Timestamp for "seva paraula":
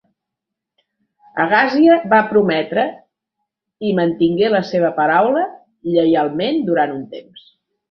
4.73-5.47